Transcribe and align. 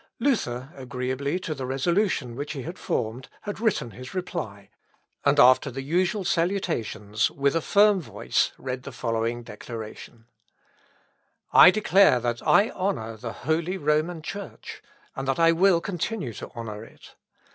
Luther, 0.19 0.73
agreeably 0.75 1.37
to 1.41 1.53
the 1.53 1.67
resolution 1.67 2.35
which 2.35 2.53
he 2.53 2.63
had 2.63 2.79
formed, 2.79 3.29
had 3.43 3.59
written 3.59 3.91
his 3.91 4.15
reply, 4.15 4.71
and, 5.23 5.39
after 5.39 5.69
the 5.69 5.83
usual 5.83 6.23
salutations, 6.25 7.29
with 7.29 7.55
a 7.55 7.61
firm 7.61 8.01
voice 8.01 8.51
read 8.57 8.81
the 8.81 8.91
following 8.91 9.43
declaration: 9.43 10.25
"I 11.53 11.69
declare 11.69 12.19
that 12.19 12.41
I 12.41 12.71
honour 12.71 13.15
the 13.17 13.31
holy 13.45 13.77
Roman 13.77 14.23
Church, 14.23 14.81
and 15.15 15.27
that 15.27 15.37
I 15.37 15.51
will 15.51 15.79
continue 15.79 16.33
to 16.33 16.49
honour 16.49 16.83
it. 16.83 17.13